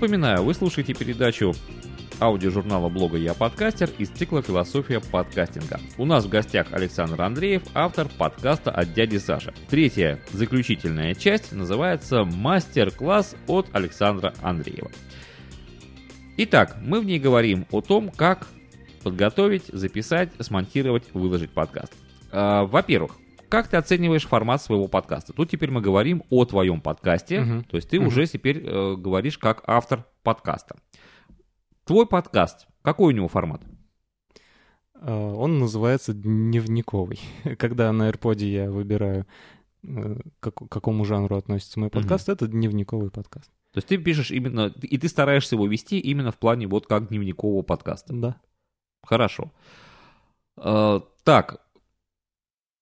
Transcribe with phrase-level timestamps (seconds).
[0.00, 1.54] Напоминаю, вы слушаете передачу
[2.20, 5.80] аудиожурнала блога «Я подкастер» из цикла «Философия подкастинга».
[5.96, 9.52] У нас в гостях Александр Андреев, автор подкаста от дяди Саши.
[9.68, 14.92] Третья, заключительная часть называется «Мастер-класс от Александра Андреева».
[16.36, 18.46] Итак, мы в ней говорим о том, как
[19.02, 21.92] подготовить, записать, смонтировать, выложить подкаст.
[22.30, 23.16] А, во-первых,
[23.48, 25.32] как ты оцениваешь формат своего подкаста?
[25.32, 27.64] Тут теперь мы говорим о твоем подкасте, Мгм.
[27.64, 28.08] то есть ты Мгм.
[28.08, 30.76] уже теперь э, говоришь как автор подкаста.
[31.84, 33.62] Твой подкаст, какой у него формат?
[35.00, 37.20] А, Он называется дневниковый.
[37.58, 39.26] Когда на AirPod я выбираю,
[39.84, 43.50] э, как- к какому жанру относится мой подкаст, это дневниковый подкаст.
[43.72, 47.08] То есть ты пишешь именно, и ты стараешься его вести именно в плане вот как
[47.08, 48.12] дневникового подкаста.
[48.14, 48.36] Да.
[49.04, 49.52] Хорошо.
[50.56, 51.60] Э, так,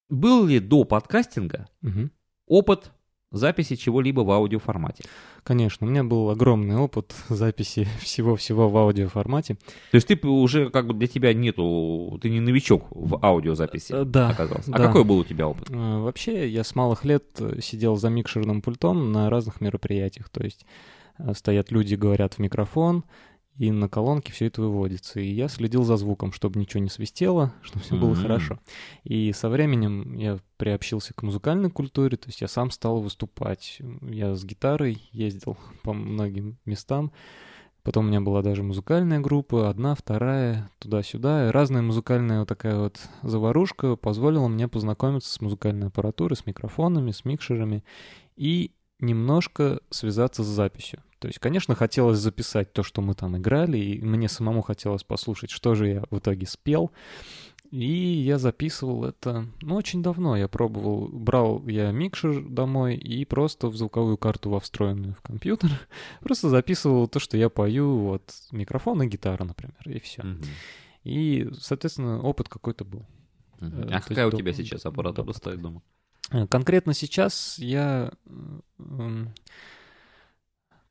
[0.09, 2.11] был ли до подкастинга Мгм.
[2.47, 2.91] опыт
[3.33, 5.05] записи чего-либо в аудиоформате?
[5.43, 9.55] Конечно, у меня был огромный опыт записи всего-всего в аудиоформате.
[9.91, 14.05] То есть ты уже как бы для тебя нету, ты не новичок в аудиозаписи Э,
[14.05, 14.31] Да.
[14.31, 14.71] оказался.
[14.73, 14.87] А да.
[14.87, 15.69] какой был у тебя опыт?
[15.71, 20.29] Э, Вообще, я с малых лет э, сидел за микшерным пультом на разных мероприятиях.
[20.31, 20.65] То есть
[21.35, 23.05] стоят люди, говорят в микрофон,
[23.59, 25.21] и на колонке все это выводится.
[25.21, 28.17] И я следил за звуком, чтобы ничего не свистело, чтобы все было М.
[28.17, 28.59] хорошо.
[29.05, 33.79] И со временем я приобщился к музыкальной культуре, то есть я сам стал выступать.
[34.03, 37.13] Я с гитарой ездил по многим местам.
[37.83, 41.47] Потом у меня была даже музыкальная группа, одна, вторая, туда-сюда.
[41.47, 47.13] И разная музыкальная вот такая вот заварушка позволила мне познакомиться с музыкальной аппаратурой, с микрофонами,
[47.13, 47.85] с микшерами
[48.35, 51.01] и немножко связаться с записью.
[51.27, 55.51] То есть, конечно, хотелось записать то, что мы там играли, и мне самому хотелось послушать,
[55.51, 56.93] что же я в итоге спел.
[57.73, 60.37] И я записывал это, ну, очень давно.
[60.37, 65.69] Я пробовал, брал я микшер домой и просто в звуковую карту во встроенную в компьютер
[66.21, 70.23] просто записывал то, что я пою, вот, микрофон и гитара, например, и все.
[70.23, 70.45] Мгм.
[71.03, 73.05] И, соответственно, опыт какой-то был.
[73.61, 75.83] Э, А то есть какая у до- тебя сейчас аппаратура стоит дома?
[76.31, 78.13] Э, Конкретно сейчас я
[78.79, 79.25] э,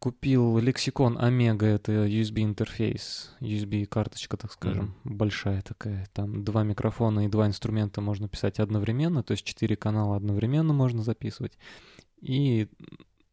[0.05, 6.07] купил лексикон Омега, это USB-интерфейс, USB-карточка, так скажем, большая такая.
[6.13, 11.01] Там два микрофона и два инструмента можно писать одновременно, то есть четыре канала одновременно можно
[11.01, 11.57] записывать.
[12.21, 12.67] И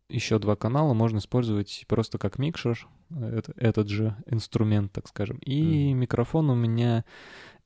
[0.09, 5.37] еще два канала можно использовать просто как микшер, это- этот же инструмент, так скажем.
[5.45, 7.05] И микрофон у меня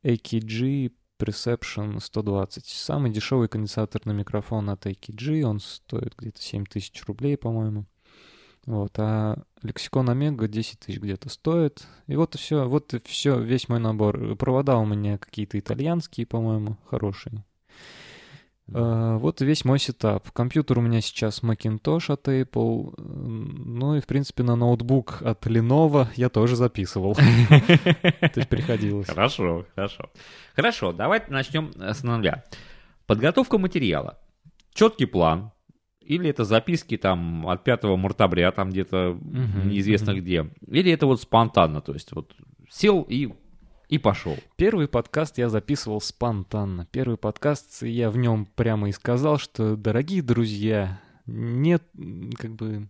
[0.02, 0.90] AKG
[1.20, 2.66] Perception 120.
[2.66, 7.86] Самый дешевый конденсаторный микрофон от AKG, он стоит где-то 7 тысяч рублей, по-моему.
[8.66, 11.86] Вот, а лексикон Омега 10 тысяч где-то стоит.
[12.08, 14.34] И вот и все, вот и все, весь мой набор.
[14.36, 17.44] Провода у меня какие-то итальянские, по-моему, хорошие.
[18.72, 20.30] А, вот весь мой сетап.
[20.32, 22.94] Компьютер у меня сейчас Macintosh от Apple.
[22.98, 27.14] Ну и, в принципе, на ноутбук от Lenovo я тоже записывал.
[27.14, 29.06] То есть приходилось.
[29.06, 30.10] Хорошо, хорошо.
[30.54, 32.44] Хорошо, давайте начнем с нуля.
[33.06, 34.18] Подготовка материала.
[34.74, 35.52] Четкий план.
[36.06, 40.20] Или это записки там от 5 мартабря, там где-то Мгм, неизвестно мгм.
[40.20, 40.50] где.
[40.68, 42.34] Или это вот спонтанно, то есть вот
[42.68, 43.32] сел и,
[43.88, 44.36] и пошел.
[44.56, 46.86] Первый подкаст я записывал спонтанно.
[46.90, 51.82] Первый подкаст я в нем прямо и сказал, что, дорогие друзья, нет,
[52.36, 52.88] как бы,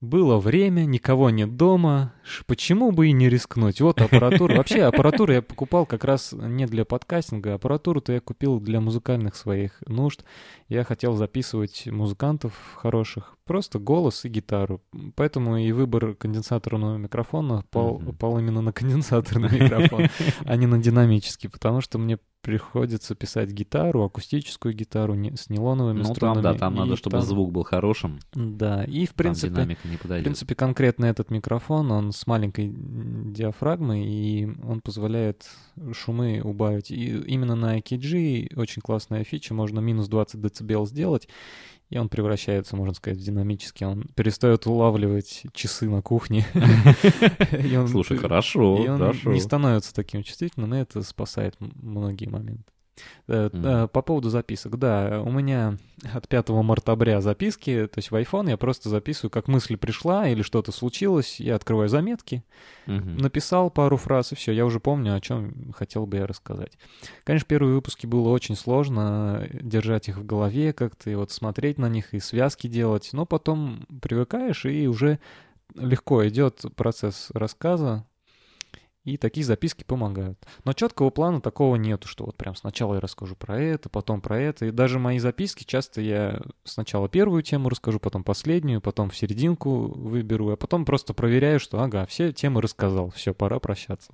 [0.00, 2.13] было время, никого нет дома,
[2.46, 3.80] почему бы и не рискнуть?
[3.80, 4.54] Вот аппаратура.
[4.56, 9.82] Вообще аппаратуру я покупал как раз не для подкастинга, аппаратуру-то я купил для музыкальных своих
[9.86, 10.24] нужд.
[10.68, 14.80] Я хотел записывать музыкантов хороших, просто голос и гитару.
[15.16, 18.16] Поэтому и выбор конденсаторного микрофона пал, Мгм.
[18.16, 20.06] пал именно на конденсаторный микрофон
[20.46, 26.00] а не на динамический, потому что мне приходится писать гитару, акустическую гитару не- с нейлоновыми
[26.02, 26.42] Ну струнами.
[26.42, 28.18] там, да, там надо, чтобы там- звук был хорошим.
[28.34, 34.48] Да, и в принципе, не в принципе, конкретно этот микрофон, он с маленькой диафрагмой, и
[34.62, 35.46] он позволяет
[35.92, 36.90] шумы убавить.
[36.90, 41.28] И именно на AKG очень классная фича, можно минус 20 дБ сделать,
[41.90, 43.86] и он превращается, можно сказать, в динамический.
[43.86, 46.46] Он перестает улавливать часы на кухне.
[47.88, 49.32] Слушай, хорошо, хорошо.
[49.32, 52.73] не становится таким чувствительным, и это спасает многие моменты.
[53.26, 55.78] Э, э, По поводу записок, да, у меня
[56.12, 60.42] от 5 мартабря записки, то есть в iPhone я просто записываю, как мысль пришла или
[60.42, 62.44] что-то случилось, я открываю заметки,
[62.86, 63.16] Мгм.
[63.16, 66.78] написал пару фраз, и все, я уже помню, о чем хотел бы я рассказать.
[67.24, 71.78] Конечно, первые выпуски было очень сложно э, держать их в голове как-то, и вот смотреть
[71.78, 75.18] на них, и связки делать, но потом привыкаешь, и уже
[75.74, 78.04] легко идет процесс рассказа,
[79.04, 80.38] И такие записки помогают.
[80.64, 84.40] Но четкого плана такого нету, что вот прям сначала я расскажу про это, потом про
[84.40, 84.64] это.
[84.64, 89.88] И даже мои записки часто я сначала первую тему расскажу, потом последнюю, потом в серединку
[89.88, 94.10] выберу, а потом просто проверяю, что ага, все темы рассказал, все, пора прощаться.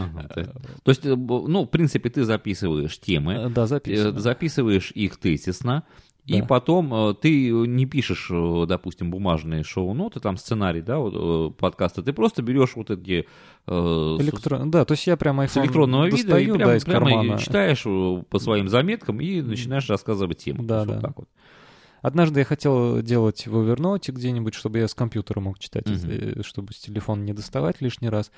[0.00, 0.44] Ага, то,
[0.84, 4.18] то есть, э, ну, в принципе, ты записываешь темы, Э, Да, записываю.
[4.20, 5.82] записываешь их тезисно,
[6.28, 6.46] и Да.
[6.46, 12.02] потом э, ты не пишешь, э, допустим, бумажные шоу-ноты, там сценарий, да, вот, э, подкаста,
[12.02, 13.26] ты просто берешь вот эти...
[13.66, 16.84] э, с- Да, то есть я прям с электронного вида достаю, и прямо, да, из
[16.84, 17.38] прямо кармана.
[17.38, 20.62] читаешь э, по своим заметкам и начинаешь рассказывать тему.
[20.64, 20.92] Да, да.
[20.94, 21.28] вот так вот.
[22.00, 26.72] Однажды я хотел делать в Evernote где-нибудь, чтобы я с компьютера мог читать, э, чтобы
[26.72, 28.30] с телефона не доставать лишний раз.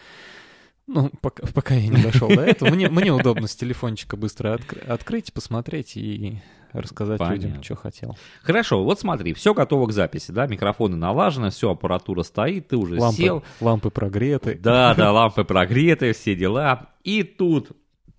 [0.92, 2.68] Ну, пока, пока я не дошел до этого.
[2.70, 6.42] Мне, мне удобно с телефончика быстро откры- открыть, посмотреть и
[6.72, 7.62] рассказать людям, Понятно.
[7.62, 8.18] что хотел.
[8.42, 12.98] Хорошо, вот смотри, все готово к записи, да, микрофоны налажены, все, аппаратура стоит, ты уже
[12.98, 14.58] Лампы, сел, лампы прогреты.
[14.60, 16.88] Да, да, лампы прогреты, все дела.
[17.04, 17.70] И тут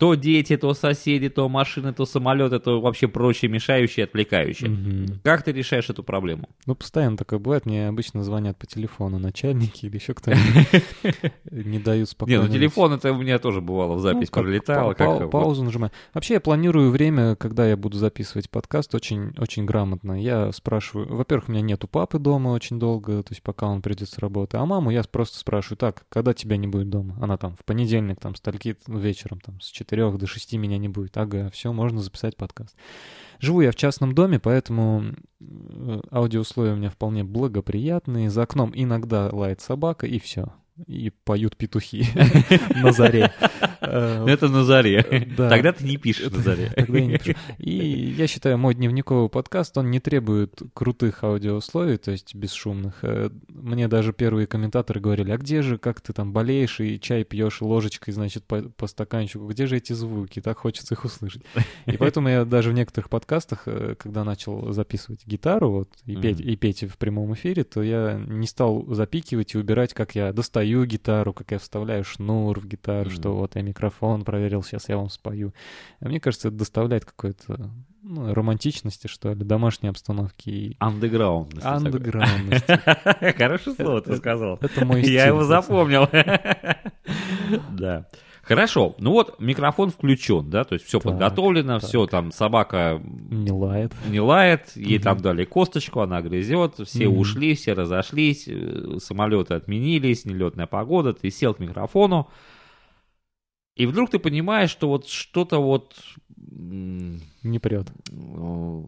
[0.01, 4.71] то дети, то соседи, то машины, то самолеты, то вообще прочие мешающие, отвлекающие.
[4.71, 5.19] Мгм.
[5.23, 6.49] Как ты решаешь эту проблему?
[6.65, 7.67] Ну, постоянно такое бывает.
[7.67, 10.83] Мне обычно звонят по телефону начальники или еще кто-нибудь.
[11.51, 12.41] Не дают Не, спокойно.
[12.41, 15.27] ну телефон это у меня тоже бывало в запись Ну, как пролетало.
[15.27, 15.91] паузу нажимаю.
[16.15, 20.19] Вообще я планирую время, когда я буду записывать подкаст, очень, очень грамотно.
[20.19, 24.09] Я спрашиваю, во-первых, у меня нету папы дома очень долго, то есть пока он придет
[24.09, 27.15] с работы, а маму я просто спрашиваю, так, когда тебя не будет дома?
[27.21, 30.89] Она там в понедельник, там, стальки ну, вечером, там, с 4 до 6 меня не
[30.89, 31.17] будет.
[31.17, 32.75] Ага, все, можно записать подкаст.
[33.39, 35.03] Живу я в частном доме, поэтому
[35.39, 38.29] э, аудиоусловия у меня вполне благоприятные.
[38.29, 40.53] За окном иногда лает собака, и все.
[40.87, 42.05] И поют петухи
[42.81, 43.31] на заре.
[43.81, 45.27] Э, Ну, Это на заре.
[45.37, 45.49] Да.
[45.49, 46.71] Тогда ты не пишешь на заре.
[46.75, 47.33] Тогда я не пишу.
[47.57, 52.99] И я считаю, мой дневниковый подкаст, он не требует крутых аудиоусловий, то есть бесшумных.
[53.03, 57.23] Э, Мне даже первые комментаторы говорили, а где же, как ты там болеешь и чай
[57.23, 60.41] пьешь ложечкой, значит, по, по стаканчику, где же эти звуки?
[60.41, 61.43] Так хочется их услышать.
[61.85, 66.39] И поэтому я даже в некоторых подкастах, э, когда начал записывать гитару вот, и, петь,
[66.39, 70.70] и петь в прямом эфире, то я не стал запикивать и убирать, как я достаю
[70.85, 73.15] гитару, как я вставляю шнур в гитару, Мгм.
[73.15, 75.53] что вот я микрофон проверил, сейчас я вам спою.
[75.99, 77.69] А мне кажется, это доставляет какой-то
[78.03, 81.63] ну, романтичности, что ли, домашней обстановки и Андеграунд.
[81.63, 82.79] андеграундности.
[83.37, 84.57] Хорошее слово ты сказал.
[84.61, 85.61] Это мой Я стиль, его собственно.
[85.61, 86.09] запомнил.
[87.71, 88.05] Да.
[88.55, 88.95] Хорошо.
[88.99, 91.87] Ну вот микрофон включен, да, то есть все Так, подготовлено, так.
[91.87, 93.93] все там собака Не лает.
[94.05, 95.03] не лает, ей Мгм.
[95.03, 97.17] там дали косточку, она грызет, все Мгм.
[97.19, 102.29] ушли, все разошлись, э, самолеты отменились, нелетная погода, ты сел к микрофону,
[103.77, 105.95] и вдруг ты понимаешь, что вот что-то вот
[106.51, 107.87] Не прет.
[108.09, 108.83] э,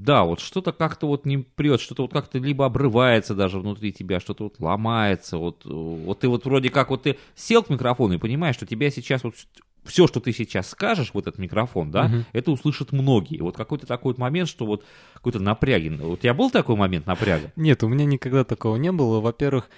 [0.00, 4.18] да, вот что-то как-то вот не прет, что-то вот как-то либо обрывается даже внутри тебя,
[4.18, 8.14] что-то вот ломается, вот, э, вот ты вот вроде как вот ты сел к микрофону
[8.14, 9.34] и понимаешь, что тебя сейчас вот
[9.84, 12.26] все, что ты сейчас скажешь в этот микрофон, да, Мгм.
[12.32, 13.40] это услышат многие.
[13.40, 14.84] Вот какой-то такой вот момент, что вот
[15.14, 15.88] какой-то напряги.
[15.88, 17.52] У тебя был такой момент напряга?
[17.56, 19.20] Нет, у меня никогда такого не было.
[19.20, 19.70] Во-первых,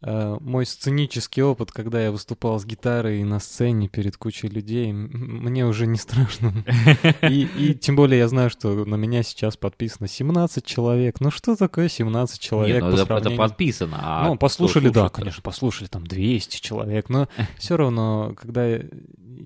[0.00, 5.86] мой сценический опыт, когда я выступал с гитарой на сцене перед кучей людей, мне уже
[5.86, 6.52] не страшно.
[7.22, 11.20] И, и тем более я знаю, что на меня сейчас подписано 17 человек.
[11.20, 13.98] Ну что такое 17 человек Нет, ну по это, подписано.
[14.00, 17.28] а ну, послушали, да, конечно, послушали там 200 человек, но
[17.58, 18.78] все равно, когда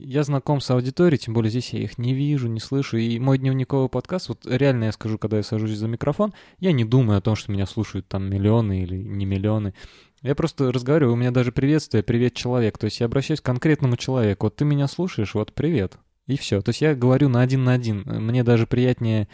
[0.00, 3.38] я, знаком с аудиторией, тем более здесь я их не вижу, не слышу, и мой
[3.38, 7.22] дневниковый подкаст, вот реально я скажу, когда я сажусь за микрофон, я не думаю о
[7.22, 9.74] том, что меня слушают там миллионы или не миллионы.
[10.22, 12.78] Я просто разговариваю, у меня даже приветствие, привет, человек.
[12.78, 14.46] То есть я обращаюсь к конкретному человеку.
[14.46, 15.98] Вот ты меня слушаешь, вот привет.
[16.28, 16.60] И все.
[16.60, 18.04] То есть я говорю на один на один.
[18.06, 19.26] Мне даже приятнее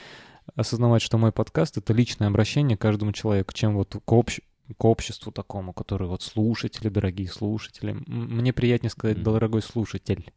[0.54, 4.40] осознавать, что мой подкаст— это личное обращение к каждому человеку, чем вот к, общ-
[4.74, 7.92] к обществу такому, который вот слушатели, дорогие слушатели.
[8.06, 9.22] Мне приятнее сказать.
[9.22, 10.32] «дорогой слушатель».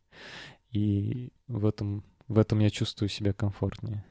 [0.71, 4.05] И в этом, в этом я чувствую себя комфортнее.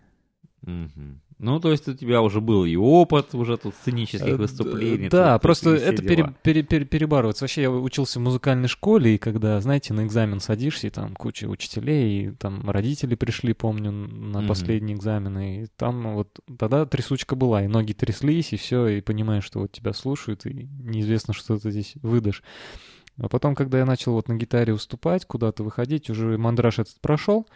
[0.62, 1.20] Мгм.
[1.38, 5.08] Ну, то есть у тебя уже был и опыт уже тут сценических Э, выступлений.
[5.08, 7.44] Да, тут- просто это пере- пере- пере- перебарывается.
[7.44, 11.46] Вообще я учился в музыкальной школе, и когда, знаете, на экзамен садишься, и там куча
[11.46, 14.48] учителей, и там родители пришли, помню, на Мгм.
[14.48, 19.44] последний экзамен, и там вот тогда трясучка была, и ноги тряслись, и все, и понимаешь,
[19.44, 22.42] что вот тебя слушают, и неизвестно, что ты здесь выдашь.
[23.18, 27.46] А потом, когда я начал вот на гитаре выступать, куда-то выходить, уже мандраж этот прошел,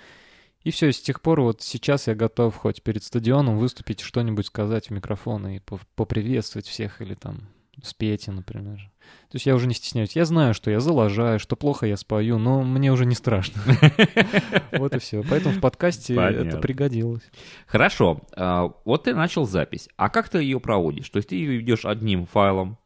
[0.64, 4.88] и все, с тех пор вот сейчас я готов хоть перед стадионом выступить, что-нибудь сказать
[4.88, 7.48] в микрофон и по- поприветствовать всех или там
[7.82, 8.90] спеть, например.
[9.30, 10.16] То есть я уже не стесняюсь.
[10.16, 13.60] Я знаю, что я залажаю, что плохо я спою, но мне уже не страшно.
[14.72, 15.22] Вот и все.
[15.28, 17.22] Поэтому в подкасте это пригодилось.
[17.66, 19.88] Хорошо, а, вот ты начал запись.
[19.96, 21.08] А как ты ее проводишь?
[21.10, 22.76] То есть ты ее ведешь одним файлом?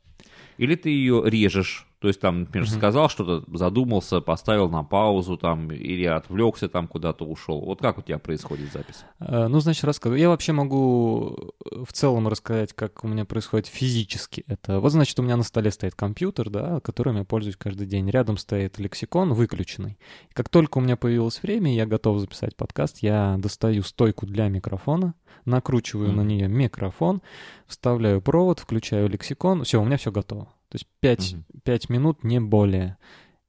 [0.59, 2.77] Или ты ее режешь То есть там, например, Мгм.
[2.77, 7.61] сказал что-то, задумался, поставил на паузу там или отвлекся там куда-то ушел.
[7.61, 9.05] Вот как у тебя происходит запись?
[9.19, 10.21] Э, Ну, значит, рассказываю.
[10.21, 14.79] Я вообще могу э, в целом рассказать, как у меня происходит физически это.
[14.79, 18.09] Вот, значит, у меня на столе стоит компьютер, да, которым я пользуюсь каждый день.
[18.11, 19.99] Рядом стоит лексикон выключенный.
[20.35, 25.15] Как только у меня появилось время, я готов записать подкаст, я достаю стойку для микрофона,
[25.45, 26.29] накручиваю на Мгм.
[26.29, 27.23] нее микрофон,
[27.67, 29.65] вставляю провод, включаю лексикон.
[29.65, 30.49] Все, у меня все готово.
[30.69, 31.45] То есть 5, Мгм.
[31.65, 32.99] 5 минут, не более.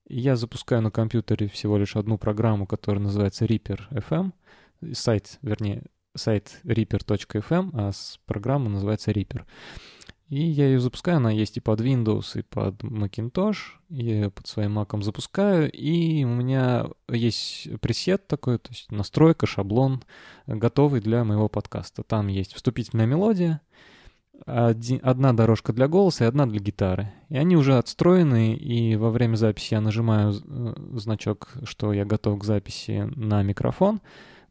[0.08, 4.32] Я запускаю на компьютере всего лишь одну программу, которая называется Reaper FM.
[4.94, 5.84] Сайт, вернее,
[6.16, 7.92] сайт reaper.fm, а
[8.26, 9.44] программа называется Reaper.
[10.30, 13.58] И я ее запускаю, она есть и под Windows, и под Macintosh.
[13.90, 19.48] Я ее под своим маком запускаю, и у меня есть пресет такой, то есть настройка,
[19.48, 20.04] шаблон,
[20.46, 22.04] э, готовый для моего подкаста.
[22.04, 23.62] Там есть вступительная мелодия,
[24.46, 27.12] один- одна дорожка для голоса и одна для гитары.
[27.30, 32.40] И они уже отстроены, и во время записи я нажимаю э, значок, что я готов
[32.40, 34.02] к записи на микрофон,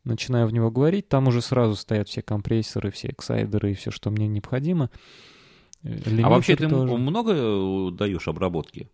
[0.04, 4.10] начинаю в него говорить, там уже сразу стоят все компрессоры, все эксайдеры и все, что
[4.10, 4.90] мне необходимо.
[5.82, 6.96] Э, а вообще ты лимитер тоже.
[6.96, 8.90] много э, даешь обработки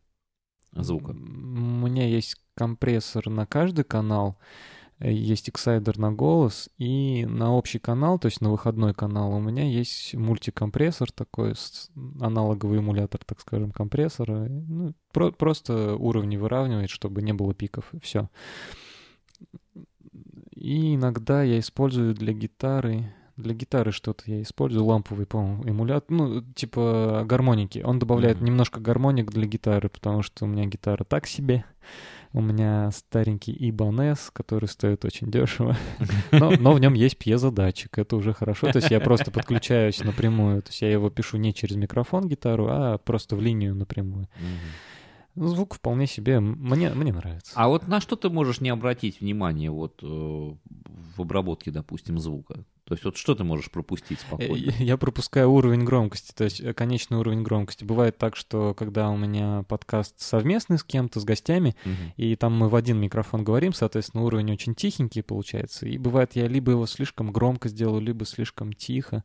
[0.73, 1.11] звука?
[1.11, 4.39] У меня есть компрессор на каждый канал,
[5.01, 9.65] есть эксайдер на голос, и на общий канал, то есть на выходной канал, у меня
[9.65, 11.55] есть мультикомпрессор такой,
[12.21, 14.47] аналоговый эмулятор, так скажем, компрессора.
[14.49, 18.29] Ну, про- просто уровни выравнивает, чтобы не было пиков, и все.
[20.55, 23.13] И иногда я использую для гитары...
[23.37, 27.81] Для гитары что-то я использую, ламповый, по-моему, эмулятор, ну, типа гармоники.
[27.85, 28.47] Он добавляет Мгм.
[28.47, 31.65] немножко гармоник для гитары, потому что у меня гитара так себе.
[32.35, 35.76] У меня старенький Ibanez, который стоит очень дешево.
[36.33, 38.73] Но, но в нем есть пьезодатчик, это уже хорошо.
[38.73, 40.61] То есть я просто подключаюсь напрямую.
[40.62, 44.29] То есть я его пишу не через микрофон гитару, а просто в линию напрямую.
[45.37, 46.41] Ну, Звук вполне себе.
[46.41, 47.53] Мне, мне нравится.
[47.55, 52.64] А вот на что ты можешь не обратить внимание вот э, в обработке, допустим, звука?
[52.87, 54.73] То есть вот что ты можешь пропустить Э, спокойно?
[54.79, 57.83] Я пропускаю уровень громкости, то есть э, конечный уровень громкости.
[57.85, 62.12] Бывает так, что когда у меня подкаст совместный с кем-то, с гостями, Мгм.
[62.19, 65.87] и там мы в один микрофон говорим, соответственно, уровень очень тихенький получается.
[65.87, 69.25] И бывает, я либо его слишком громко сделаю, либо слишком тихо.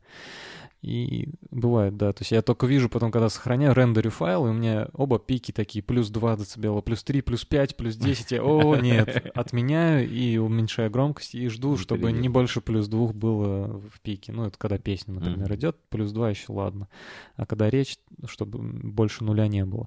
[0.82, 2.12] И бывает, да.
[2.12, 5.52] То есть я только вижу потом, когда сохраняю, рендерю файл, и у меня оба пики
[5.52, 8.30] такие, плюс 2 дБ, плюс 3, плюс 5, плюс 10.
[8.30, 13.78] Я, о, нет, отменяю и уменьшаю громкость, и жду, чтобы не больше плюс 2 было
[13.78, 14.32] в пике.
[14.32, 16.88] Ну, это когда песня, например, идет, плюс 2 еще ладно.
[17.36, 19.86] А когда речь, чтобы больше нуля не было.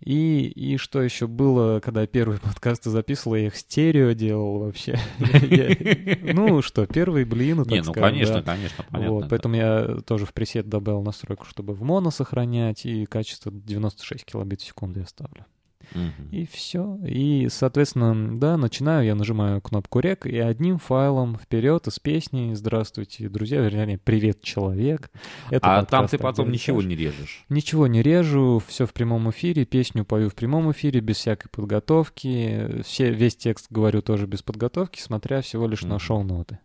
[0.00, 4.98] И, и что еще было, когда я первые подкасты записывал, я их стерео делал вообще.
[6.36, 9.28] Ну что, первые блины, так Не, ну конечно, конечно, понятно.
[9.28, 14.60] Поэтому я тоже в пресет добавил настройку, чтобы в моно сохранять, и качество 96 килобит
[14.60, 15.46] в секунду я ставлю.
[15.92, 16.28] Мгм.
[16.30, 16.98] И все.
[17.06, 23.28] И, соответственно, да, начинаю, я нажимаю кнопку рек, и одним файлом вперед из песни «Здравствуйте,
[23.28, 25.10] друзья», вернее, «Привет, человек».
[25.50, 26.88] Это А там ты потом «Отдельный ничего этаж».
[26.88, 27.44] не режешь.
[27.48, 32.82] Ничего не режу, все в прямом эфире, песню пою в прямом эфире, без всякой подготовки.
[32.82, 35.98] Все, весь текст говорю тоже без подготовки, смотря всего лишь на Мгм.
[36.00, 36.58] шоу-ноты.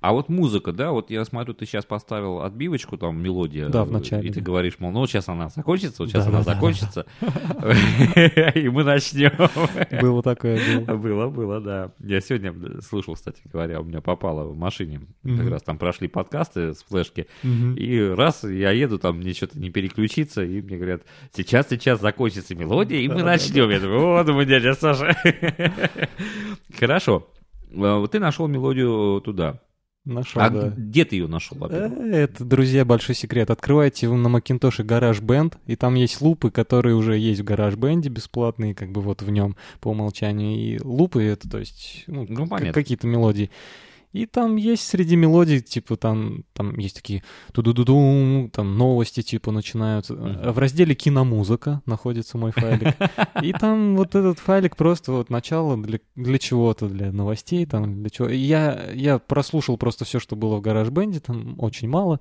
[0.00, 3.68] А вот музыка, да, вот я смотрю, ты сейчас поставил отбивочку, там мелодия.
[3.68, 6.24] Да, в э, начале, И ты говоришь, мол, ну вот сейчас она закончится, вот сейчас
[6.24, 7.06] Да, она да, закончится.
[8.54, 9.32] И мы начнем.
[10.00, 10.96] Было такое, было.
[10.96, 11.92] Было, было, да.
[12.00, 15.02] Я сегодня слышал, кстати говоря, у меня попало в машине.
[15.24, 17.26] Как раз там прошли подкасты с флешки.
[17.44, 21.02] И раз я еду, там мне что-то не переключиться, и мне говорят,
[21.34, 23.70] сейчас, сейчас закончится мелодия, и мы начнем.
[23.70, 25.16] Я думаю, о, думаю, дядя Саша.
[26.78, 27.26] Хорошо.
[27.72, 29.60] Э, вот Ты нашел мелодию туда.
[30.06, 30.68] Нашел, А да.
[30.74, 31.58] где ты ее нашел?
[31.68, 33.50] Э, Это, друзья, большой секрет.
[33.50, 38.08] Открывайте на Макинтоше гараж бенд, и там есть лупы, которые уже есть в гараж бенде
[38.08, 40.56] бесплатные, как бы вот в нем по умолчанию.
[40.56, 43.50] И лупы это, то есть, ну, Ну, какие-то мелодии.
[44.12, 50.14] И там есть среди мелодий, типа, там, там есть такие ту-ду-ду-ду, там новости, типа, начинаются.
[50.14, 52.96] В разделе киномузыка находится мой файлик.
[53.42, 58.10] И там вот этот файлик просто вот начало для, для чего-то, для новостей, там, для
[58.10, 58.28] чего.
[58.28, 62.18] Я, я прослушал просто все, что было в гараж-бенде, там очень мало.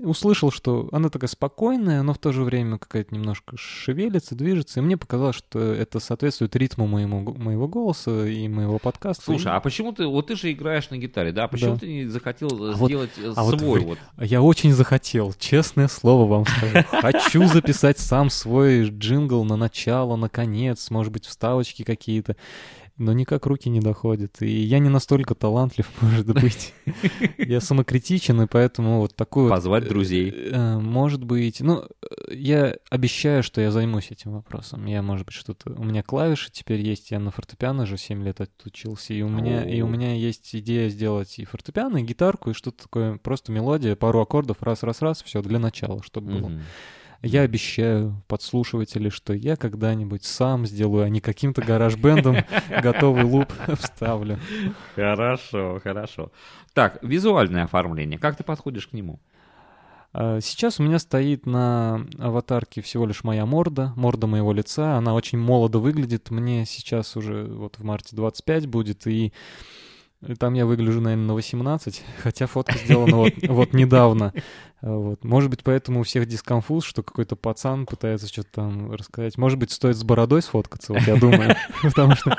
[0.00, 4.80] Услышал, что она такая спокойная, но в то же время какая-то немножко шевелится, движется.
[4.80, 9.22] И мне показалось, что это соответствует ритму моему, го- моего голоса и моего подкаста.
[9.22, 11.46] Слушай, И а почему ты, вот ты же играешь на гитаре, да?
[11.46, 11.78] Почему Да.
[11.78, 13.98] ты не захотел э, А вот- сделать э, а вот свой вы- вот?
[14.20, 16.78] Я очень захотел, честное слово вам скажу.
[16.90, 22.34] Хочу записать сам свой джингл на начало, на конец, может быть, вставочки какие-то.
[22.96, 24.40] Но никак руки не доходят.
[24.40, 26.72] И я не настолько талантлив, может быть.
[27.38, 30.32] Я самокритичен, и поэтому вот такую Позвать друзей?
[30.32, 31.60] Э, Может быть.
[31.60, 34.86] Ну, э, я обещаю, что я займусь этим вопросом.
[34.86, 35.72] Я, может быть, что-то...
[35.72, 39.64] У меня клавиши теперь есть, я на фортепиано же 7 лет отучился, и у меня,
[39.64, 43.96] и у меня есть идея сделать и фортепиано, и гитарку, и что-то такое, просто мелодия,
[43.96, 46.52] пару аккордов, раз-раз-раз, все для начала, чтобы было.
[47.24, 52.36] Я обещаю подслушивателей, что я когда-нибудь сам сделаю, а не каким-то гараж-бендом
[52.82, 54.38] готовый луп вставлю.
[54.94, 56.30] Хорошо, хорошо.
[56.74, 58.18] Так, визуальное оформление.
[58.18, 59.20] Как ты подходишь к нему?
[60.12, 64.96] А, Сейчас у меня стоит на аватарке всего лишь моя морда, морда моего лица.
[64.98, 66.30] Она очень молодо выглядит.
[66.30, 69.32] Мне сейчас уже вот в марте 25 будет, и
[70.38, 74.32] там я выгляжу, наверное, на 18, хотя фотка сделана вот, вот недавно.
[74.80, 75.24] Вот.
[75.24, 79.38] Может быть, поэтому у всех дискомфуз, что какой-то пацан пытается что-то там рассказать.
[79.38, 81.56] Может быть, стоит с бородой сфоткаться, вот я думаю.
[81.82, 82.36] Потому что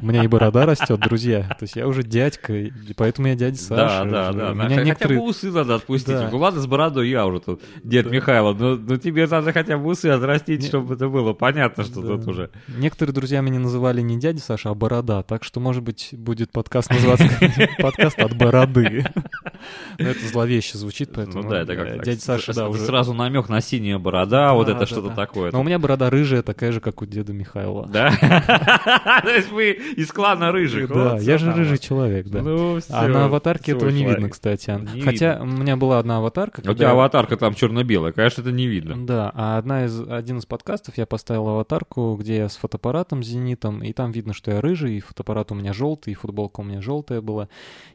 [0.00, 1.42] у меня и борода растет, друзья.
[1.42, 2.54] То есть я уже дядька,
[2.96, 4.04] поэтому я дядя Саша.
[4.04, 4.50] да, да, да.
[4.52, 5.20] У меня Хотя некоторые...
[5.20, 6.08] бы усы надо отпустить.
[6.14, 6.28] Да.
[6.30, 8.10] Ну ладно, с бородой я уже тут, дед Да.
[8.10, 12.00] Михайло, но, но тебе надо хотя бы усы отрастить, Не- чтобы это было понятно, что
[12.02, 12.08] Да.
[12.16, 12.50] тут уже.
[12.68, 16.90] Некоторые друзья меня называли не дядя Саша, а Борода, так что, может быть, будет подкаст
[16.90, 17.28] называться
[17.78, 19.04] подкаст от Бороды.
[19.98, 22.80] Но это зловеще звучит, поэтому ну да, это как дядя Саша, да, уже...
[22.80, 25.50] Сразу намек на синяя борода, вот это что-то такое.
[25.52, 27.86] Но у меня борода рыжая, такая же, как у деда Михаила.
[27.86, 28.10] Да?
[29.22, 30.88] То есть вы из клана рыжих.
[30.88, 32.42] Да, вот, я же рыжий человек, да.
[32.42, 34.70] Ну, А всё, на аватарке этого не видно, кстати.
[34.94, 35.44] Не Хотя видно.
[35.54, 36.60] у меня была одна аватарка.
[36.60, 39.06] У когда тебя я- аватарка там черно-белая, конечно, это не видно.
[39.06, 43.82] Да, а одна из, один из подкастов я поставил аватарку, где я с фотоаппаратом зенитом,
[43.82, 46.80] и там видно, что я рыжий, и фотоаппарат у меня желтый, и футболка у меня
[46.80, 47.48] желтая была,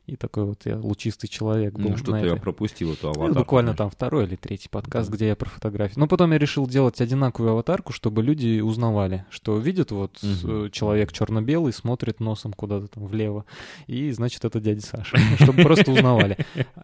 [0.08, 1.92] и такой вот я лучистый человек был.
[1.92, 3.40] Ну, что-то я пропустил эту Ну, аватарку.
[3.40, 5.16] буквально там второй или третий подкаст, Да.
[5.16, 5.94] где я про фотографии.
[6.00, 11.12] Но потом я решил делать одинаковую аватарку, чтобы люди узнавали, что видят вот э, человек
[11.12, 13.46] черно-белый, смотрит носом куда-то там влево,
[13.88, 16.38] и значит это дядя Саша, чтобы просто узнавали.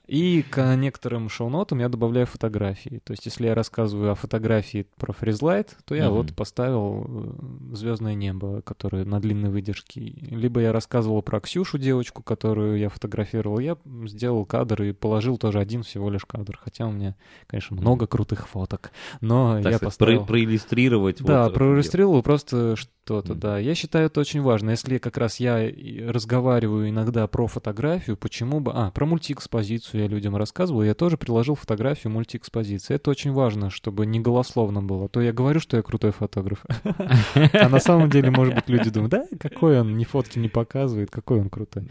[0.07, 3.01] И к некоторым шоу-нотам я добавляю фотографии.
[3.03, 7.35] То есть если я рассказываю о фотографии про фризлайт, то я вот поставил
[7.73, 10.01] звездное небо, которое на длинной выдержке.
[10.01, 13.59] Либо я рассказывал про Ксюшу, девочку, которую я фотографировал.
[13.59, 16.59] Я сделал кадр и положил тоже один всего лишь кадр.
[16.61, 17.15] Хотя у меня,
[17.47, 18.91] конечно, много крутых фоток.
[19.21, 20.19] Но Так я сказать, поставил...
[20.19, 21.21] про- проиллюстрировать.
[21.23, 22.75] Да, вот проиллюстрировал просто
[23.07, 23.39] что-то, Мгм.
[23.39, 23.57] да.
[23.57, 24.71] Я считаю это очень важно.
[24.71, 25.71] Если как раз я
[26.07, 28.73] разговариваю иногда про фотографию, почему бы...
[28.75, 32.95] А, про мультиэкспозицию я людям рассказывал, я тоже приложил фотографию мультиэкспозиции.
[32.95, 35.05] Это очень важно, чтобы не голословно было.
[35.05, 36.65] А То я говорю, что я крутой фотограф.
[37.53, 41.09] А на самом деле, может быть, люди думают, да, какой он, ни фотки не показывает,
[41.09, 41.87] какой он крутой.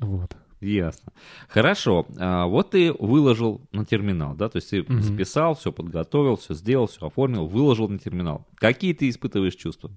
[0.00, 0.34] Вот.
[0.62, 1.12] Ясно.
[1.48, 2.06] Хорошо.
[2.18, 4.48] А, вот ты выложил на терминал, да?
[4.48, 5.02] То есть ты Мгм.
[5.02, 8.46] списал, все подготовил, все сделал, все оформил, выложил на терминал.
[8.54, 9.90] Какие ты испытываешь чувства?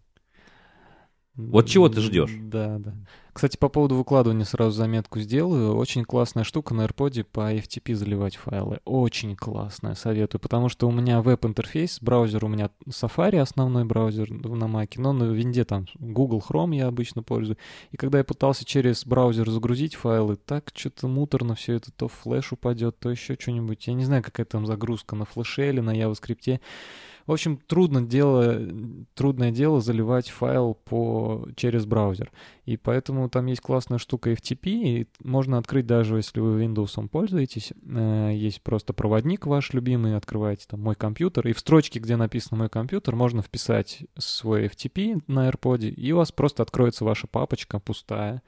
[1.35, 2.31] Вот чего ты ждешь?
[2.41, 2.93] Да, да.
[3.33, 5.75] Кстати, по поводу выкладывания сразу заметку сделаю.
[5.75, 8.79] Очень классная штука на AirPod по FTP заливать файлы.
[8.85, 10.39] Очень классная, советую.
[10.39, 15.25] Потому что у меня веб-интерфейс, браузер у меня Safari, основной браузер на Mac, но на
[15.25, 17.57] винде там Google Chrome я обычно пользую.
[17.91, 22.53] И когда я пытался через браузер загрузить файлы, так что-то муторно все это, то флеш
[22.53, 23.85] упадет, то еще что-нибудь.
[23.87, 26.61] Я не знаю, какая там загрузка на флеше или на JavaScript.
[27.25, 28.59] В общем, трудно дело,
[29.15, 32.31] трудное дело заливать файл по, через браузер.
[32.65, 37.73] И поэтому там есть классная штука FTP, и можно открыть даже, если вы Windows пользуетесь.
[37.87, 42.59] Э, Есть просто проводник ваш любимый, открываете там «Мой компьютер», и в строчке, где написано
[42.59, 47.79] «Мой компьютер», можно вписать свой FTP на AirPod, и у вас просто откроется ваша папочка
[47.79, 48.43] пустая.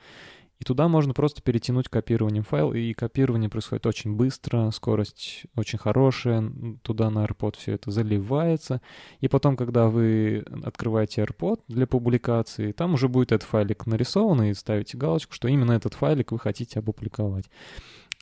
[0.67, 6.51] Туда можно просто перетянуть копированием файл, и копирование происходит очень быстро, скорость очень хорошая,
[6.81, 8.81] туда на AirPod все это заливается,
[9.21, 14.53] и потом, когда вы открываете AirPod для публикации, там уже будет этот файлик нарисован, и
[14.53, 17.45] ставите галочку, что именно этот файлик вы хотите опубликовать.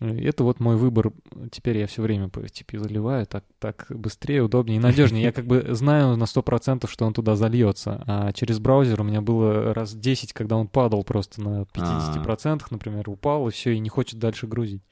[0.01, 1.13] Это вот мой выбор.
[1.51, 5.23] Теперь я все время по FTP заливаю, так, так быстрее, удобнее и надежнее.
[5.23, 8.03] Я как бы знаю на 100%, что он туда зальется.
[8.05, 12.34] А через браузер у меня было раз 10, когда он падал просто на 50%,
[12.71, 14.83] например, упал, и все, и не хочет дальше грузить.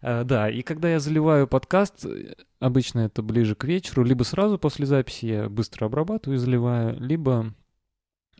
[0.00, 2.06] Э, Да, и когда я заливаю подкаст,
[2.60, 7.54] обычно это ближе к вечеру, либо сразу после записи я быстро обрабатываю и заливаю, либо,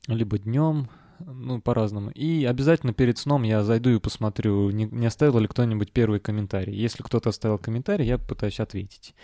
[0.09, 0.89] либо днем,
[1.27, 2.11] ну, по-разному.
[2.11, 6.75] И обязательно перед сном я зайду и посмотрю, не, не оставил ли кто-нибудь первый комментарий.
[6.75, 9.15] Если кто-то оставил комментарий, я пытаюсь ответить.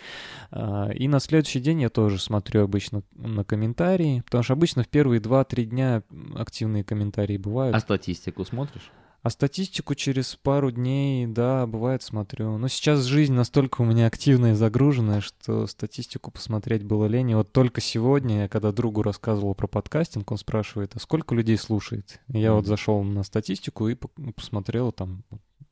[0.51, 4.87] А, И на следующий день я тоже смотрю обычно на комментарии, потому что обычно в
[4.87, 6.03] первые 2-3 дня
[6.35, 7.75] активные комментарии бывают.
[7.75, 8.91] А статистику смотришь?
[9.21, 12.57] А статистику через пару дней, да, бывает смотрю.
[12.57, 17.31] Но сейчас жизнь настолько у меня активная и загруженная, что статистику посмотреть было лень.
[17.31, 21.57] И вот только сегодня, я когда другу рассказывал про подкастинг, он спрашивает, а сколько людей
[21.57, 22.21] слушает?
[22.33, 22.67] И я вот Мгм.
[22.69, 25.23] зашел на статистику и по- посмотрел там,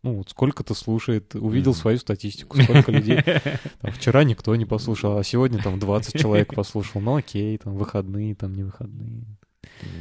[0.04, 3.20] ну, вот сколько-то слушает, увидел свою статистику, сколько людей.
[3.82, 7.00] Там, вчера никто не послушал, а сегодня там 20 человек послушал.
[7.02, 9.24] Ну, окей, там выходные, там не выходные.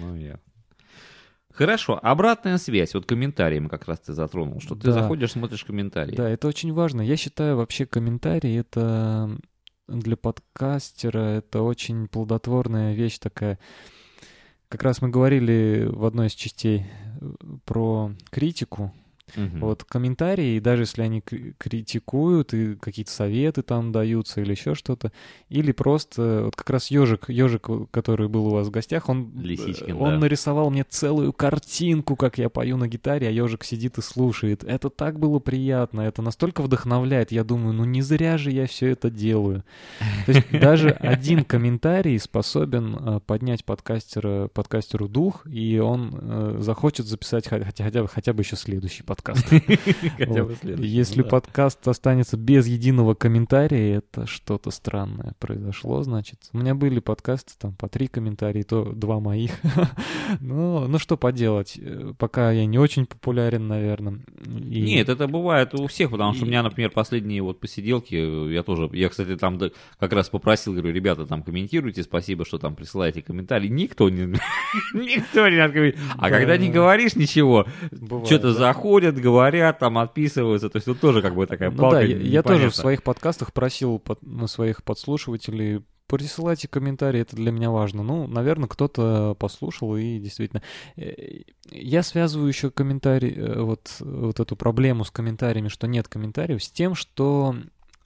[0.00, 0.38] Ну, я.
[1.56, 4.92] Хорошо, обратная связь, вот комментариями как раз ты затронул, что ты Да.
[4.92, 6.14] заходишь, смотришь комментарии.
[6.14, 7.00] Да, это очень важно.
[7.00, 9.30] Я считаю, вообще комментарии— это
[9.88, 13.58] для подкастера это очень плодотворная вещь такая.
[14.68, 16.84] Как раз мы говорили в одной из частей
[17.64, 18.92] про критику.
[19.34, 19.60] Мгм.
[19.60, 25.10] Вот комментарии, даже если они кри- критикуют и какие-то советы там даются или еще что-то,
[25.48, 29.96] или просто вот как раз ежик, ежик, который был у вас в гостях, он, Лисичкин,
[29.96, 30.18] он да.
[30.18, 34.62] нарисовал мне целую картинку, как я пою на гитаре, а ежик сидит и слушает.
[34.62, 37.32] Это так было приятно, это настолько вдохновляет.
[37.32, 39.64] Я думаю, ну не зря же я все это делаю.
[40.26, 47.06] То есть даже один комментарий способен э, поднять подкастера, подкастеру дух, и он э, захочет
[47.06, 49.15] записать хотя, хотя, бы, хотя бы еще следующий подкаст.
[50.60, 56.38] Следующий, Если подкаст останется без единого комментария, это что-то странное произошло, значит.
[56.52, 59.52] У меня были подкасты там по три комментария, то два моих.
[60.40, 64.18] Ну, ну что поделать, э, пока я не очень популярен, наверное.
[64.44, 68.14] И- Нет, это бывает у всех, потому что у И- меня, например, последние вот посиделки,
[68.16, 69.60] э, я тоже, я, кстати, там
[70.00, 73.68] как раз попросил, говорю, ребята, там комментируйте, спасибо, что там присылаете комментарии.
[73.68, 74.22] Никто не,
[74.94, 75.96] никто не отговаривает.
[76.18, 76.38] А Да.
[76.38, 77.66] когда не говоришь ничего,
[78.24, 78.54] что-то да.
[79.06, 82.16] Заходят, говорят, там отписываются, то есть тут тоже как бы такая Ну палка да, я,
[82.16, 87.68] я тоже в своих подкастах просил под- на своих подслушивателей присылайте комментарии, это для меня
[87.70, 88.04] важно.
[88.04, 90.62] Ну, наверное, кто-то послушал и действительно.
[90.96, 91.12] Э,
[91.68, 96.70] Я связываю еще комментарий, э, вот, вот эту проблему с комментариями, что нет комментариев, с
[96.70, 97.56] тем, что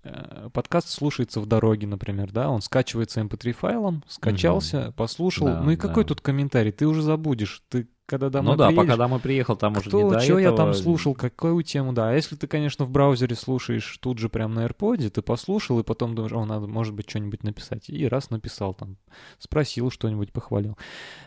[0.03, 5.73] э, подкаст слушается в дороге, например, да, он скачивается mp3 файлом, скачался, послушал, Да, ну
[5.73, 6.09] и какой да.
[6.09, 9.73] тут комментарий, ты уже забудешь, ты когда домой Ну да, приедешь, пока домой приехал, там
[9.77, 10.83] уже не кто, до что я там этого.
[10.83, 12.11] слушал, какую тему, да.
[12.11, 15.85] А если ты, конечно, в браузере слушаешь тут же прям на AirPod, ты послушал, и
[15.85, 17.89] потом думаешь, о, надо, может быть, что-нибудь написать.
[17.89, 18.97] И раз написал там,
[19.39, 20.77] спросил что-нибудь, похвалил.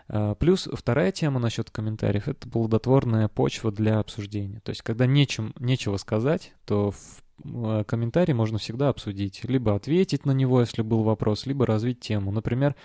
[0.09, 4.59] А, Плюс вторая тема насчет комментариев— это плодотворная почва для обсуждения.
[4.59, 9.45] То есть, когда нечем, нечего сказать, то в э, комментарий можно всегда обсудить.
[9.45, 12.33] Либо ответить на него, если был вопрос, либо развить тему.
[12.33, 12.75] Например,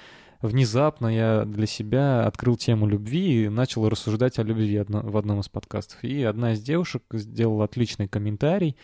[0.41, 5.49] внезапно я для себя открыл тему любви и начал рассуждать о любви в одном из
[5.49, 6.03] подкастов.
[6.05, 8.77] И одна из девушек сделала отличный комментарий.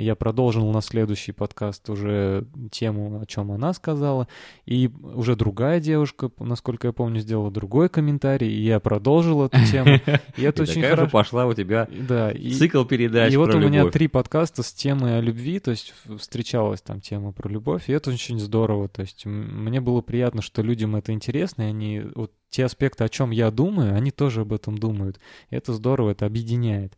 [0.00, 4.28] Я продолжил на следующий подкаст уже тему, о чем она сказала.
[4.64, 8.50] И уже другая девушка, насколько я помню, сделала другой комментарий.
[8.50, 10.00] И я продолжил эту тему.
[10.38, 11.10] И это очень хорошо.
[11.10, 15.20] пошла у тебя Да, цикл передач и вот у меня три подкаста с темой о
[15.20, 18.88] любви, то есть встречалась там тема про любовь, и это очень здорово.
[18.88, 23.08] То есть мне было приятно, что людям это интересно, и они вот те аспекты, о
[23.10, 25.20] чем я думаю, они тоже об этом думают.
[25.50, 26.96] И это здорово, это объединяет.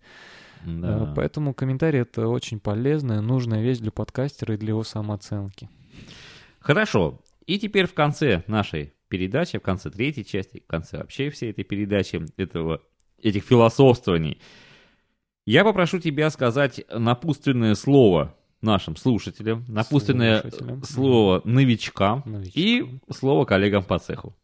[0.64, 1.09] Да.
[1.11, 5.68] Э, Поэтому комментарий это очень полезная, нужная вещь для подкастера и для его самооценки.
[6.61, 7.20] Хорошо.
[7.46, 11.64] И теперь в конце нашей передачи, в конце третьей части, в конце вообще всей этой
[11.64, 12.81] передачи, этого,
[13.20, 14.40] этих философствований,
[15.44, 20.83] я попрошу тебя сказать напутственное слово нашим слушателям, напутственное Слушателям.
[20.85, 22.62] слово новичкам Новичкам.
[22.62, 24.37] и слово коллегам по цеху.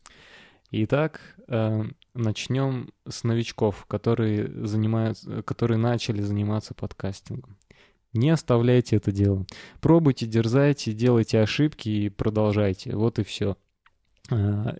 [0.71, 7.57] Итак, э, начнем с новичков, которые занимаются, которые начали заниматься подкастингом.
[8.13, 9.47] Не оставляйте это дело.
[9.81, 12.95] Пробуйте, дерзайте, делайте ошибки и продолжайте.
[12.95, 13.57] Вот и все.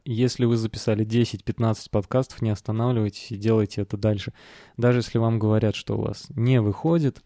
[0.05, 4.35] Если вы записали 10-15 подкастов, не останавливайтесь и делайте это дальше.
[4.77, 7.23] Даже если вам говорят, что у вас не выходит,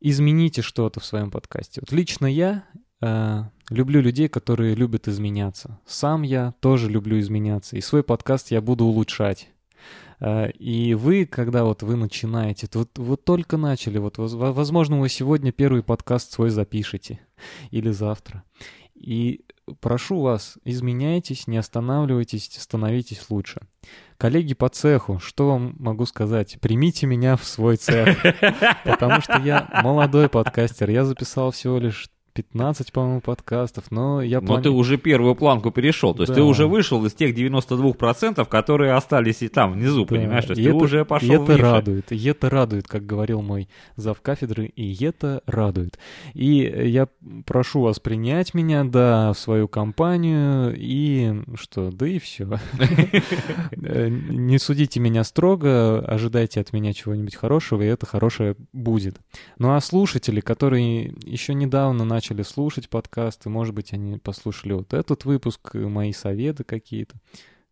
[0.00, 1.80] измените что-то в своем подкасте.
[1.80, 2.64] Вот лично я
[3.04, 5.78] э, люблю людей, которые любят изменяться.
[5.86, 7.76] Сам я тоже люблю изменяться.
[7.76, 9.48] И свой подкаст я буду улучшать.
[10.20, 15.08] Э, И вы, когда вот вы начинаете, вот, вот только начали, вот воз- возможно, вы
[15.08, 17.18] сегодня первый подкаст свой запишете
[17.70, 18.42] или завтра.
[18.94, 19.40] И
[19.80, 23.60] прошу вас, изменяйтесь, не останавливайтесь, становитесь лучше.
[24.16, 26.58] Коллеги по цеху, что вам могу сказать?
[26.60, 28.16] Примите меня в свой цех,
[28.84, 30.88] потому что я молодой подкастер.
[30.90, 35.70] Я записал всего лишь 15, по-моему, подкастов, но я Но плани- ты уже первую планку
[35.70, 36.14] перешел.
[36.14, 36.34] То есть Да.
[36.34, 40.44] ты уже вышел из тех 92%, которые остались и там внизу, Да, понимаешь?
[40.44, 41.62] То есть и ты это- уже пошел И это выше.
[41.62, 45.96] радует, и это радует, как говорил мой зав кафедры, и это радует.
[46.32, 46.54] И
[46.88, 47.06] я
[47.46, 52.58] прошу вас принять меня, да, в свою компанию, и что, да и все.
[53.80, 59.16] Не судите меня строго, ожидайте от меня чего-нибудь хорошего, и это хорошее будет.
[59.58, 65.24] Ну а слушатели, которые еще недавно начали слушать подкасты, может быть, они послушали вот этот
[65.24, 67.16] выпуск, мои советы какие-то,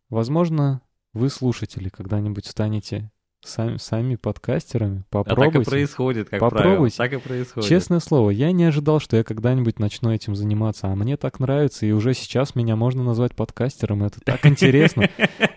[0.09, 0.81] возможно,
[1.13, 3.11] вы, слушатели, когда-нибудь станете
[3.43, 5.03] сами, сами подкастерами.
[5.11, 5.69] А так и Попробуйте.
[5.69, 6.69] происходит, как Попробуйте.
[6.69, 6.89] правило.
[6.89, 7.69] Так и происходит.
[7.69, 11.85] Честное слово, я не ожидал, что я когда-нибудь начну этим заниматься, а мне так нравится,
[11.85, 15.09] и уже сейчас меня можно назвать подкастером, это так интересно.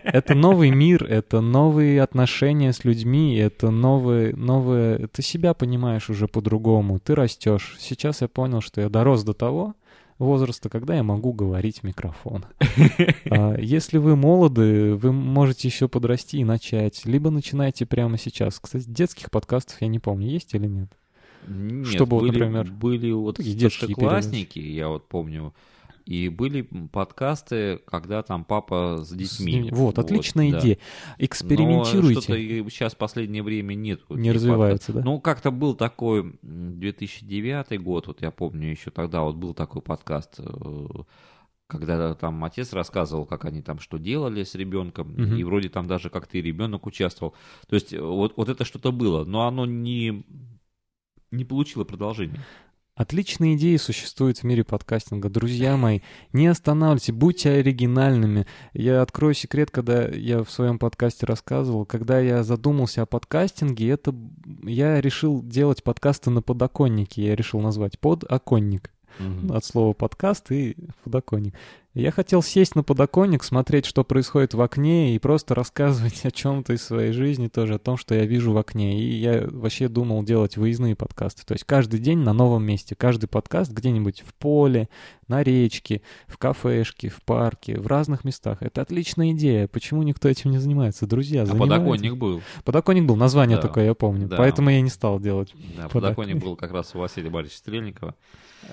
[0.03, 5.07] Это новый мир, это новые отношения с людьми, это новые, новые...
[5.07, 7.75] Ты себя понимаешь уже по-другому, ты растешь.
[7.79, 9.75] Сейчас я понял, что я дорос до того
[10.19, 12.45] возраста, когда я могу говорить в микрофон.
[13.29, 18.59] А Если вы молоды, вы можете еще подрасти и начать, либо начинайте прямо сейчас.
[18.59, 20.89] Кстати, детских подкастов я не помню, есть или нет?
[21.47, 25.53] Нет, Чтобы вот, были, например, были вот такие детские старшеклассники, я вот помню,
[26.07, 29.69] и были подкасты, когда там папа с детьми.
[29.71, 30.59] Вот, отличная да.
[30.59, 30.77] идея.
[31.19, 32.21] Но Экспериментируйте.
[32.21, 34.01] что-то и сейчас в последнее время нет.
[34.07, 34.99] вот Не развивается, да?
[34.99, 35.05] подкастов.
[35.15, 39.81] Ну, как-то был такой м, 2009 год, вот я помню еще тогда вот был такой
[39.81, 40.85] подкаст, э,
[41.67, 45.35] когда там отец рассказывал, как они там что делали с ребенком, Мгм.
[45.35, 47.33] и вроде там даже как-то и ребенок участвовал.
[47.67, 50.25] То есть э, вот, вот это что-то было, но оно не,
[51.31, 52.41] не получило продолжения.
[52.97, 55.29] Отличные идеи существуют в мире подкастинга.
[55.29, 55.99] Друзья мои,
[56.33, 58.47] не останавливайтесь, будьте оригинальными.
[58.73, 64.15] Я открою секрет, когда я в своем подкасте рассказывал, когда я задумался о подкастинге, это
[64.63, 67.23] я решил делать подкасты на подоконнике.
[67.23, 68.91] Я решил назвать подоконник.
[69.49, 71.53] От слова подкаст и подоконник.
[71.97, 76.73] Я хотел сесть на подоконник, смотреть, что происходит в окне, и просто рассказывать о чем-то
[76.73, 79.01] из своей жизни тоже, о том, что я вижу в окне.
[79.01, 81.43] И я вообще думал делать выездные подкасты.
[81.43, 82.93] То есть каждый день на новом месте.
[82.93, 84.89] Каждый подкаст где-нибудь в поле,
[85.27, 88.57] на речке, в кафешке, в парке, в разных местах.
[88.61, 89.67] Это отличная идея.
[89.67, 91.05] Почему никто этим не занимается?
[91.07, 91.73] Друзья, А занимайтесь.
[91.75, 92.41] подоконник был.
[92.63, 94.27] Подоконник был, название Да, только я помню.
[94.27, 94.37] да.
[94.37, 95.53] Поэтому я не стал делать.
[95.75, 96.37] Да, Подоконник.
[96.37, 98.15] был как раз у Василия Борисовича Стрельникова.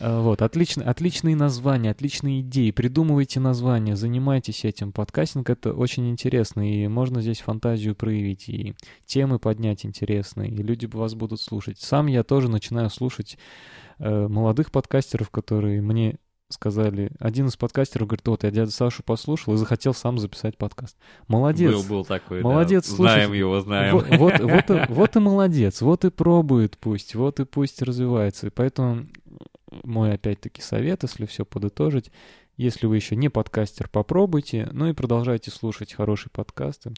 [0.00, 2.70] А, Вот, отлично, отличные названия, отличные идеи.
[2.70, 4.92] Придумывайте названия, занимайтесь этим.
[4.92, 8.74] Подкастинг— это очень интересно, и можно здесь фантазию проявить, и
[9.06, 11.78] темы поднять интересные, и люди вас будут слушать.
[11.80, 13.36] Сам я тоже начинаю слушать
[13.98, 16.16] э, молодых подкастеров, которые мне
[16.48, 17.10] сказали...
[17.18, 20.96] Один из подкастеров говорит, вот, я дядю Сашу послушал и захотел сам записать подкаст.
[21.28, 21.72] Молодец.
[21.72, 22.48] Был, был такой, да.
[22.48, 23.94] Молодец, Знаем слушай, его, знаем.
[23.94, 28.46] Вот, вот, вот, и, вот и молодец, вот и пробует пусть, вот и пусть развивается.
[28.46, 29.06] И поэтому
[29.82, 32.10] мой опять-таки совет, если все подытожить,
[32.56, 36.92] если вы еще не подкастер, попробуйте, ну и продолжайте слушать хорошие подкасты.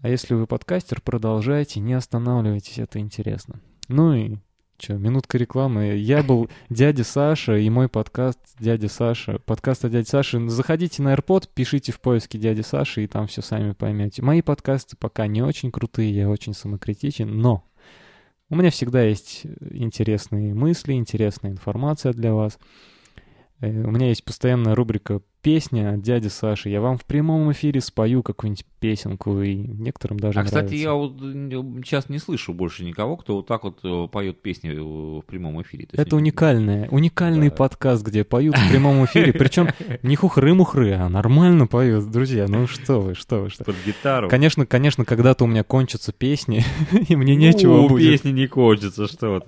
[0.00, 3.60] А если вы подкастер, продолжайте, не останавливайтесь, это интересно.
[3.88, 4.36] Ну и
[4.78, 5.96] что, минутка рекламы.
[5.96, 9.38] Я был дядя Саша и мой подкаст «Дядя Саша».
[9.38, 10.48] Подкаст о дяде Саше.
[10.48, 14.22] Заходите на AirPod, пишите в поиске «Дядя Саша», и там все сами поймете.
[14.22, 17.64] Мои подкасты пока не очень крутые, я очень самокритичен, но
[18.50, 22.58] у меня всегда есть интересные мысли, интересная информация для вас.
[23.60, 26.70] Э, У меня есть постоянная рубрика «Песня от дяди Саши».
[26.70, 30.82] Я вам в прямом эфире спою какую-нибудь песенку, и некоторым даже А, кстати, нравится.
[30.82, 31.12] я вот
[31.86, 35.62] сейчас не слышу больше никого, кто вот так вот э, поет песни э, в прямом
[35.62, 35.86] эфире.
[35.86, 37.54] То Это уникальное, уникальный Да.
[37.54, 39.68] подкаст, где поют в прямом эфире, причем
[40.02, 42.46] не хухры-мухры, а нормально поют, друзья.
[42.48, 43.62] Ну что вы, что вы, что.
[43.64, 44.28] Под гитару.
[44.28, 46.64] Конечно, конечно, когда-то у меня кончатся песни,
[47.08, 48.04] и мне нечего будет.
[48.10, 49.42] песни не кончатся, что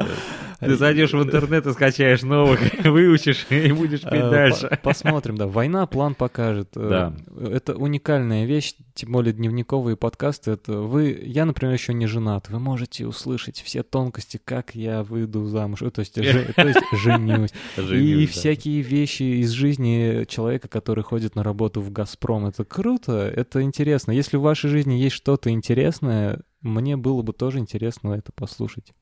[0.60, 0.74] ты.
[0.76, 4.68] Зайдешь в интернет и скачаешь новых, выучишь и будешь петь Э, дальше.
[4.82, 5.46] по- Посмотрим, да.
[5.46, 6.70] Война план покажет.
[6.76, 7.46] Э, Да.
[7.48, 10.50] Это уникальная вещь, тем более дневниковые подкасты.
[10.52, 12.48] Это вы, я, например, еще не женат.
[12.48, 16.80] Вы можете услышать все тонкости, как я выйду замуж, э, то есть, же- то есть
[17.04, 17.50] женюсь.
[17.78, 22.46] И всякие вещи из жизни человека, который ходит на работу в «Газпром».
[22.46, 24.12] Это круто, это интересно.
[24.12, 28.92] Если в вашей жизни есть что-то интересное, мне было бы тоже интересно это послушать.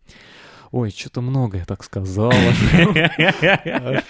[0.77, 2.31] Ой, что-то много я так сказал.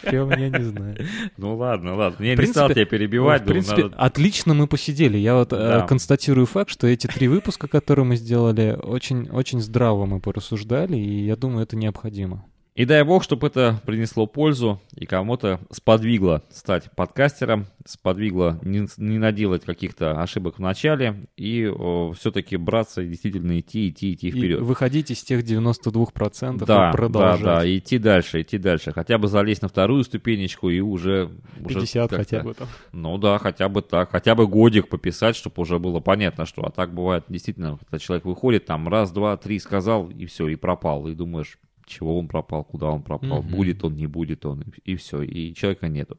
[0.03, 0.97] Прям я не знаю.
[1.37, 2.25] Ну ладно, ладно.
[2.25, 3.43] Я не стал тебя перебивать.
[3.43, 5.17] в принципе, отлично мы посидели.
[5.17, 10.07] Я вот э, констатирую факт, что эти три выпуска, которые мы сделали, очень, очень здраво
[10.07, 12.45] мы порассуждали, и я думаю, это необходимо.
[12.77, 19.17] И дай бог, чтобы это принесло пользу и кому-то сподвигло стать подкастером, сподвигло не, не
[19.19, 21.73] наделать каких-то ошибок в начале и
[22.17, 24.61] все-таки браться и действительно идти, идти, идти И вперед.
[24.61, 27.43] выходить из тех 92% Да, и продолжать.
[27.43, 28.93] да, да, идти дальше, идти дальше.
[28.93, 31.31] Хотя бы залезть на вторую ступенечку и уже...
[31.65, 32.69] уже 50 как-то- хотя бы там.
[32.93, 34.11] Ну да, хотя бы так.
[34.11, 36.63] Хотя бы годик пописать, чтобы уже было понятно, что.
[36.67, 40.57] А так бывает действительно, когда человек выходит, там раз, два, три сказал, и все, и
[40.57, 41.07] пропал.
[41.09, 43.51] И думаешь, чего он пропал, куда он пропал, Мгм.
[43.51, 46.19] будет он, не будет он, и, все, и человека нету.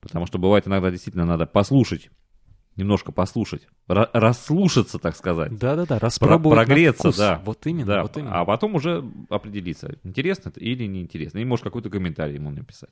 [0.00, 2.10] Потому что бывает иногда действительно надо послушать,
[2.76, 5.56] немножко послушать, ра- расслушаться, так сказать.
[5.58, 7.16] Да-да-да, распробовать прогреться, вкус.
[7.16, 7.42] да.
[7.44, 8.40] Вот именно, Да, вот именно.
[8.40, 11.38] А потом уже определиться, интересно это или неинтересно.
[11.38, 12.90] И может какой-то комментарий ему написать.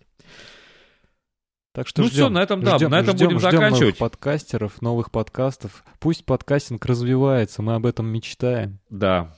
[1.72, 3.80] Так что Ну ждем, всё, на этом, да, ждем, на этом ждем- будем ждем заканчивать.
[3.80, 5.84] новых подкастеров, новых подкастов.
[5.98, 8.78] Пусть подкастинг развивается, мы об этом мечтаем.
[8.90, 9.36] Да.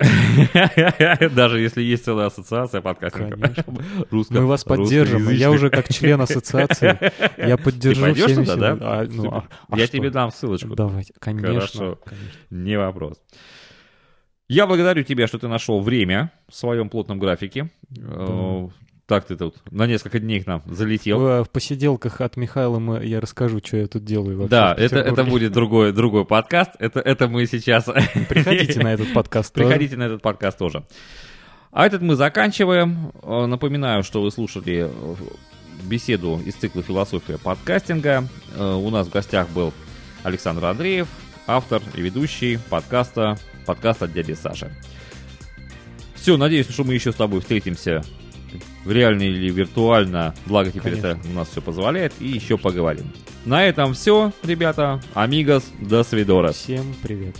[1.34, 3.38] Даже если есть целая ассоциация подкастников.
[4.10, 5.28] Русско- Мы вас поддержим.
[5.30, 6.98] Я уже как член ассоциации,
[7.46, 8.78] я поддержу пойдешь всеми туда, да?
[8.80, 9.96] А, ну, а- а Я что?
[9.96, 10.74] тебе дам ссылочку.
[10.74, 11.54] Давайте, конечно.
[11.54, 11.98] Хорошо.
[12.04, 12.38] конечно.
[12.50, 13.20] Не вопрос.
[14.48, 17.70] Я благодарю тебя, что ты нашел время в своем плотном графике.
[19.06, 21.18] Так ты тут на несколько дней к нам залетел.
[21.18, 24.50] В, в посиделках от Михаила мы, я расскажу, что я тут делаю вообще.
[24.50, 26.70] Да, это, это будет другой, другой подкаст.
[26.78, 27.84] Это, это мы сейчас...
[28.28, 29.52] Приходите на этот подкаст.
[29.52, 29.66] тоже.
[29.66, 30.84] Приходите на этот подкаст тоже.
[31.70, 33.12] А этот мы заканчиваем.
[33.22, 35.14] Э, Напоминаю, что вы слушали э,
[35.82, 38.26] беседу из цикла «Философия подкастинга».
[38.56, 39.74] Э, У нас в гостях был
[40.22, 41.08] Александр Андреев,
[41.46, 43.36] автор и ведущий подкаста
[43.66, 44.70] «Подкаст от дяди Саши».
[46.14, 48.02] Все, надеюсь, что мы еще с тобой встретимся
[48.84, 53.12] в реально или виртуально, благо теперь это у нас все позволяет, и еще поговорим.
[53.44, 55.00] На этом все, ребята.
[55.14, 56.52] Амигос, до свидора.
[56.52, 57.36] Всем привет.